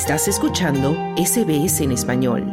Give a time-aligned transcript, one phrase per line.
[0.00, 2.44] Estás escuchando SBS en español.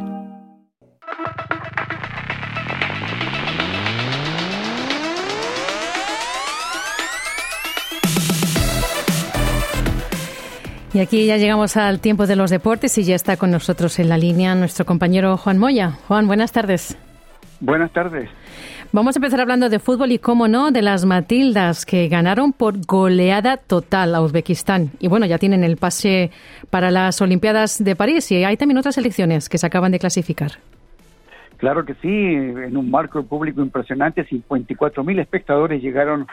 [10.91, 14.09] Y aquí ya llegamos al tiempo de los deportes y ya está con nosotros en
[14.09, 15.99] la línea nuestro compañero Juan Moya.
[16.07, 16.97] Juan, buenas tardes.
[17.59, 18.27] Buenas tardes.
[18.91, 22.85] Vamos a empezar hablando de fútbol y, cómo no, de las Matildas que ganaron por
[22.85, 24.91] goleada total a Uzbekistán.
[24.99, 26.31] Y bueno, ya tienen el pase
[26.69, 30.51] para las Olimpiadas de París y hay también otras elecciones que se acaban de clasificar.
[31.57, 36.27] Claro que sí, en un marco público impresionante, 54 mil espectadores llegaron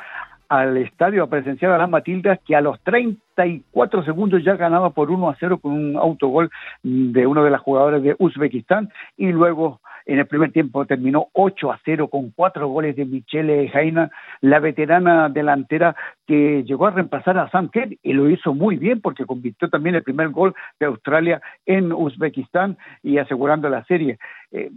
[0.48, 5.10] al estadio a presenciar a las Matildas que a los 34 segundos ya ganaba por
[5.10, 6.50] 1 a 0 con un autogol
[6.82, 11.72] de uno de las jugadoras de Uzbekistán y luego en el primer tiempo terminó 8
[11.72, 15.94] a 0 con cuatro goles de Michele Jaina, la veterana delantera
[16.26, 19.94] que llegó a reemplazar a Sam Kerr y lo hizo muy bien porque convirtió también
[19.94, 24.18] el primer gol de Australia en Uzbekistán y asegurando la serie.
[24.50, 24.68] 10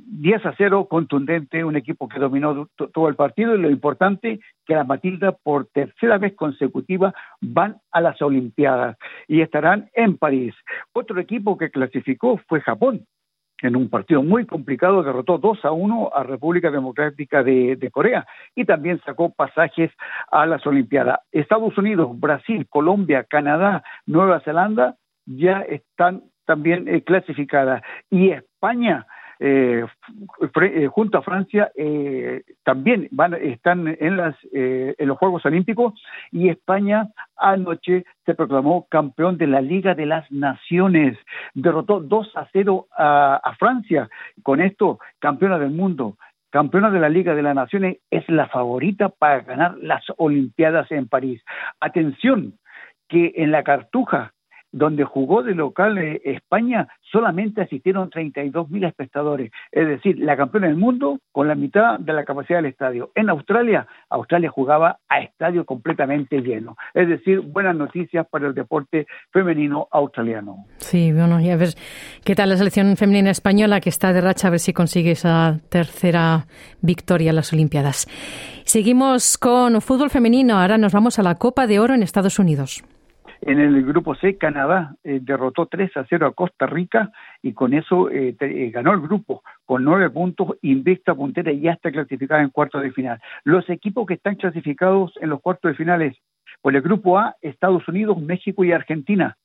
[0.45, 4.75] eh, a 0 contundente, un equipo que dominó todo el partido y lo importante que
[4.75, 10.53] las Matilda por tercera vez consecutiva van a las Olimpiadas y estarán en París.
[10.93, 13.05] Otro equipo que clasificó fue Japón
[13.61, 18.25] en un partido muy complicado, derrotó 2 a 1 a República Democrática de, Corea
[18.55, 19.91] y también sacó pasajes
[20.31, 21.19] a las Olimpiadas.
[21.31, 24.95] Estados Unidos, Brasil, Colombia, Canadá, Nueva Zelanda
[25.25, 29.07] ya están también eh, clasificadas y España
[29.39, 29.85] eh,
[30.61, 35.93] eh, junto a Francia eh, también van, están en, las, en los Juegos Olímpicos
[36.31, 41.17] y España anoche se proclamó campeón de la Liga de las Naciones,
[41.53, 44.09] derrotó 2 a 0 a, a Francia,
[44.43, 46.17] con esto campeona del mundo,
[46.49, 51.07] campeona de la Liga de las Naciones, es la favorita para ganar las Olimpiadas en
[51.07, 51.43] París.
[51.79, 52.53] Atención,
[53.07, 54.33] que en la Cartuja
[54.75, 60.67] donde jugó de local eh, España, solamente asistieron 32 mil espectadores, es decir, la campeona
[60.67, 63.09] del mundo con la mitad de la capacidad del estadio.
[63.15, 69.07] En Australia, Australia jugaba a estadio completamente lleno, es decir, buenas noticias para el deporte
[69.31, 70.65] femenino australiano.
[70.79, 71.69] Sí, bueno, y a ver
[72.25, 75.57] qué tal la selección femenina española que está de racha, a ver si consigue esa
[75.69, 76.47] tercera
[76.81, 78.07] victoria en las Olimpiadas.
[78.65, 82.83] Seguimos con fútbol femenino, ahora nos vamos a la Copa de Oro en Estados Unidos.
[83.41, 87.73] En el grupo C, Canadá eh, derrotó 3 a 0 a Costa Rica y con
[87.73, 92.41] eso eh, eh, ganó el grupo con nueve puntos, invicta puntera y ya está clasificada
[92.41, 93.19] en cuartos de final.
[93.43, 96.17] Los equipos que están clasificados en los cuartos de finales,
[96.61, 99.37] por el grupo A, Estados Unidos, México y Argentina,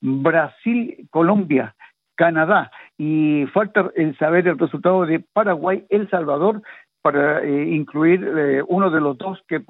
[0.00, 1.74] Brasil, Colombia,
[2.16, 6.62] Canadá y falta el saber el resultado de Paraguay, El Salvador
[7.02, 9.60] para incluir uno de los dos que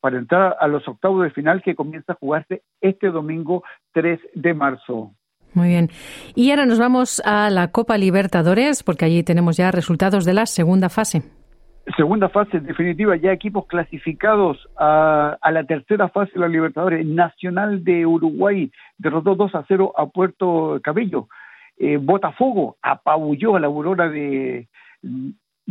[0.00, 3.62] para entrar a los octavos de final que comienza a jugarse este domingo
[3.92, 5.12] 3 de marzo.
[5.54, 5.88] Muy bien.
[6.34, 10.46] Y ahora nos vamos a la Copa Libertadores, porque allí tenemos ya resultados de la
[10.46, 11.22] segunda fase.
[11.96, 17.04] Segunda fase definitiva, ya equipos clasificados a, la tercera fase de la Libertadores.
[17.04, 21.28] Nacional de Uruguay derrotó 2 a 0 a Puerto Cabello.
[21.78, 24.68] Eh, Botafogo apabulló a la Aurora de,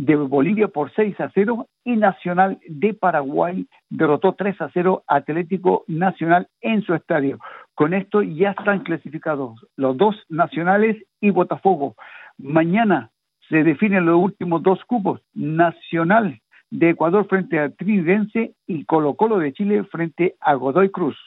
[0.00, 5.84] de Bolivia por 6 a 0 y Nacional de Paraguay derrotó 3 a 0 Atlético
[5.88, 7.38] Nacional en su estadio.
[7.74, 11.96] Con esto ya están clasificados los dos nacionales y Botafogo.
[12.38, 13.10] Mañana
[13.50, 16.40] se definen los últimos dos cupos, Nacional
[16.70, 21.18] de Ecuador frente a Tridense y Colo Colo de Chile frente a Godoy Cruz.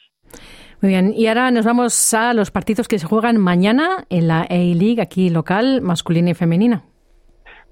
[0.82, 4.42] Muy bien, y ahora nos vamos a los partidos que se juegan mañana en la
[4.42, 6.82] A-League, aquí local, masculina y femenina.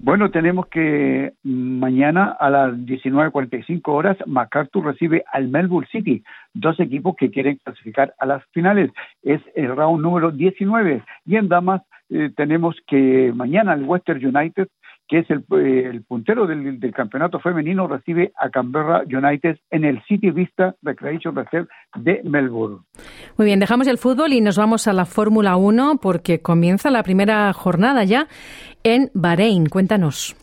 [0.05, 6.25] Bueno, tenemos que mañana a las 19.45 horas MacArthur recibe al Melbourne City,
[6.55, 8.91] dos equipos que quieren clasificar a las finales.
[9.23, 11.05] Es el round número 19.
[11.25, 14.67] Y en damas eh, tenemos que mañana el Western United
[15.13, 15.43] que es el,
[16.05, 22.23] puntero del, campeonato femenino, recibe a Canberra United en el City Vista Recreation Reserve de
[22.25, 22.79] Melbourne.
[23.37, 27.03] Muy bien, dejamos el fútbol y nos vamos a la Fórmula 1 porque comienza la
[27.03, 28.27] primera jornada ya
[28.85, 29.67] en Bahrein.
[29.67, 30.35] Cuéntanos.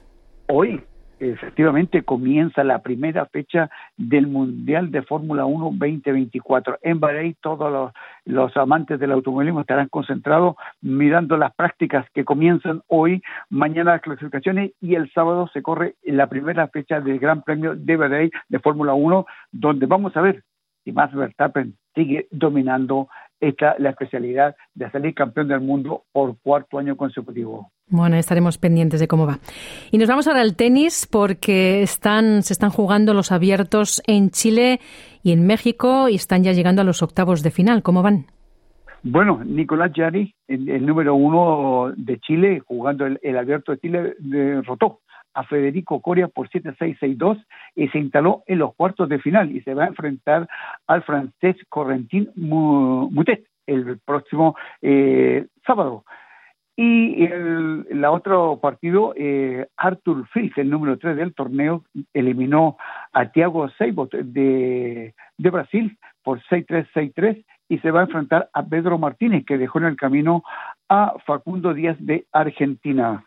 [0.48, 0.80] Hoy,
[1.20, 6.80] efectivamente comienza la primera fecha del Mundial de Fórmula 1 2024.
[6.82, 7.92] En Bahrein todos
[8.26, 14.72] los, amantes del automovilismo estarán concentrados mirando las prácticas que comienzan hoy, mañana las clasificaciones
[14.82, 18.94] y el sábado se corre la primera fecha del Gran Premio de Bahrein de Fórmula
[18.94, 20.44] 1, donde vamos a ver
[20.84, 23.10] si Max Verstappen sigue dominando
[23.42, 27.72] esta la especialidad de salir campeón del mundo por cuarto año consecutivo.
[27.88, 29.40] Bueno, estaremos pendientes de cómo va.
[29.92, 34.80] Y nos vamos ahora al tenis porque están, se están jugando los abiertos en Chile
[35.24, 37.82] y en México y están ya llegando a los octavos de final.
[37.82, 38.26] ¿Cómo van?
[39.02, 45.00] Bueno, Nicolás Yari, el, número uno de Chile, jugando el, abierto de Chile, derrotó
[45.34, 47.44] a Federico Coria por 7-6-6-2
[47.76, 50.48] y se instaló en los cuartos de final y se va a enfrentar
[50.88, 56.04] al francés Correntin Mutet el próximo eh, sábado.
[56.76, 61.84] Y el la otro partido, eh, Arthur Fils, el número 3 del torneo,
[62.14, 62.78] eliminó
[63.12, 68.66] a Thiago Seibot de, de Brasil por 6-3, 6-3 y se va a enfrentar a
[68.66, 70.44] Pedro Martínez, que dejó en el camino
[70.88, 73.26] a Facundo Díaz de Argentina.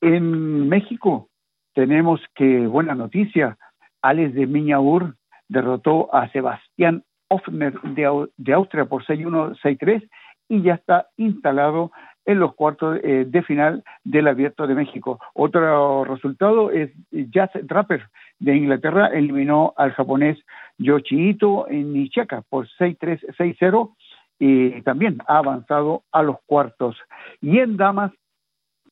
[0.00, 1.28] En México
[1.74, 3.58] tenemos que, buena noticia,
[4.02, 5.16] Alex de Miñaur
[5.48, 10.08] derrotó a Sebastián Offner de, de Austria por 6-1, 6-3
[10.48, 11.90] y ya está instalado
[12.26, 15.18] en los cuartos eh, de final del Abierto de México.
[15.34, 20.38] Otro resultado es Jazz Draper de Inglaterra eliminó al japonés
[20.78, 23.94] Yoshihito Nishika por 6-3, 6-0
[24.38, 26.96] y también ha avanzado a los cuartos.
[27.40, 28.12] Y en damas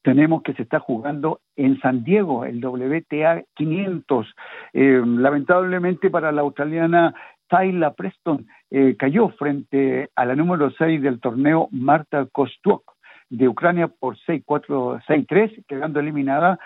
[0.03, 4.27] tenemos que se está jugando en San Diego el WTA 500.
[4.73, 7.15] Eh, lamentablemente para la australiana
[7.49, 12.83] Tyla Preston eh, cayó frente a la número 6 del torneo Marta Kostuok
[13.29, 16.59] de Ucrania por 6-4, 6-3, quedando eliminada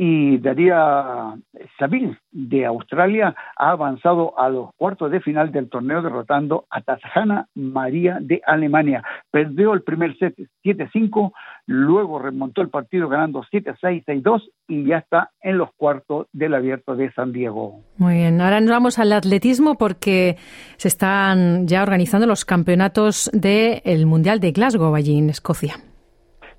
[0.00, 1.34] y Daría
[1.76, 7.48] Saville de Australia ha avanzado a los cuartos de final del torneo derrotando a Tajana
[7.56, 9.02] María de Alemania.
[9.32, 11.32] Perdió el primer set 7-5,
[11.66, 16.94] luego remontó el partido ganando 7-6, 6-2 y ya está en los cuartos del abierto
[16.94, 17.80] de San Diego.
[17.96, 20.36] Muy bien, ahora nos vamos al atletismo porque
[20.76, 25.74] se están ya organizando los campeonatos del Mundial de Glasgow allí en Escocia.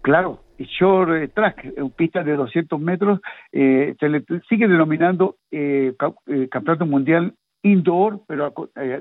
[0.02, 3.20] Claro, short eh, track, eh, pista de 200 metros,
[3.52, 5.94] eh, se le sigue denominando eh,
[6.50, 8.54] campeonato mundial indoor, pero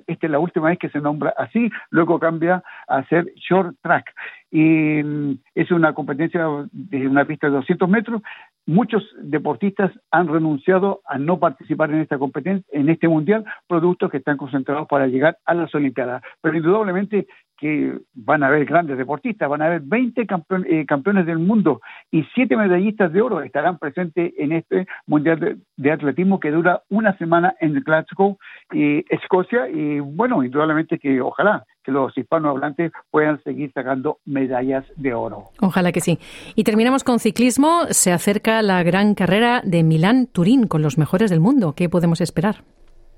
[0.06, 4.12] esta es la última vez que se nombra así, luego cambia a ser short track.
[4.50, 8.22] Y mm, es una competencia de una pista de 200 metros.
[8.66, 14.18] Muchos deportistas han renunciado a no participar en esta competencia, en este mundial, productos que
[14.18, 16.22] están concentrados para llegar a las Olimpiadas.
[16.40, 17.28] Pero indudablemente
[17.58, 22.24] que van a haber grandes deportistas, van a haber 20 eh, campeones del mundo y
[22.34, 27.54] 7 medallistas de oro estarán presentes en este Mundial de, Atletismo que dura una semana
[27.60, 28.38] en Glasgow,
[28.72, 35.14] y Escocia, y bueno, indudablemente que ojalá que los hispanohablantes puedan seguir sacando medallas de
[35.14, 35.44] oro.
[35.60, 36.18] Ojalá que sí.
[36.54, 37.86] Y terminamos con ciclismo.
[37.90, 41.72] Se acerca la gran carrera de Milán-Turín con los mejores del mundo.
[41.74, 42.56] ¿Qué podemos esperar?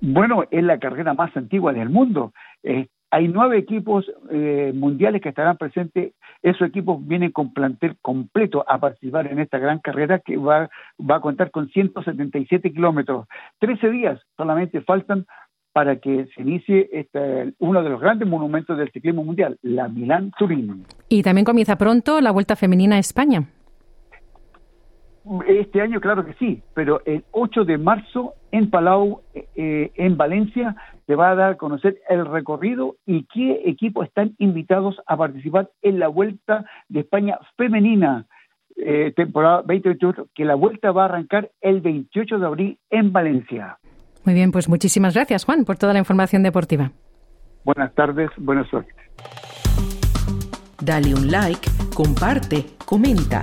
[0.00, 2.32] Bueno, es la carrera más antigua del mundo.
[2.62, 6.12] Eh, hay nueve equipos eh, mundiales que estarán presentes.
[6.42, 11.16] Esos equipos vienen con plantel completo a participar en esta gran carrera que va, va
[11.16, 13.26] a contar con 177 kilómetros.
[13.58, 15.26] Trece días solamente faltan
[15.72, 20.32] para que se inicie este, uno de los grandes monumentos del ciclismo mundial, la Milán
[20.36, 20.84] Turín.
[21.08, 23.44] Y también comienza pronto la Vuelta Femenina a España.
[25.46, 30.74] Este año, claro que sí, pero el 8 de marzo en Palau, eh, en Valencia,
[31.06, 35.70] se va a dar a conocer el recorrido y qué equipos están invitados a participar
[35.82, 38.26] en la Vuelta de España Femenina,
[38.76, 43.78] eh, temporada 2028, que la vuelta va a arrancar el 28 de abril en Valencia.
[44.24, 46.90] Muy bien, pues muchísimas gracias, Juan, por toda la información deportiva.
[47.64, 48.92] Buenas tardes, buenas suerte.
[50.82, 53.42] Dale un like, comparte, comenta.